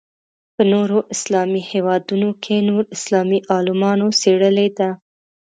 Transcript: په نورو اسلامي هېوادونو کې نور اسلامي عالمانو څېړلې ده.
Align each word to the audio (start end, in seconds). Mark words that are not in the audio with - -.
په 0.55 0.63
نورو 0.71 0.99
اسلامي 1.15 1.61
هېوادونو 1.71 2.29
کې 2.43 2.55
نور 2.69 2.83
اسلامي 2.95 3.39
عالمانو 3.53 4.07
څېړلې 4.19 4.67
ده. 4.77 4.89